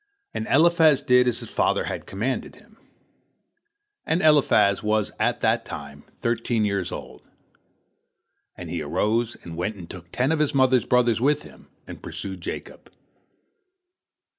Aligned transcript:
And 0.33 0.47
Eliphaz 0.47 1.03
did 1.03 1.27
as 1.27 1.41
his 1.41 1.51
father 1.51 1.83
had 1.83 2.07
commanded 2.07 2.55
him. 2.55 2.75
And 4.03 4.23
Eliphaz 4.23 4.81
was 4.81 5.11
at 5.19 5.41
that 5.41 5.63
time 5.63 6.05
thirteen 6.21 6.65
years 6.65 6.91
old, 6.91 7.21
and 8.57 8.71
he 8.71 8.81
arose 8.81 9.37
and 9.43 9.55
went 9.55 9.75
and 9.75 9.87
took 9.87 10.11
ten 10.11 10.31
of 10.31 10.39
his 10.39 10.55
mother's 10.55 10.85
brothers 10.87 11.21
with 11.21 11.43
him, 11.43 11.67
and 11.85 12.01
pursued 12.01 12.41
Jacob. 12.41 12.91